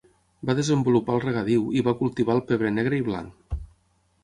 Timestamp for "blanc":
3.13-3.61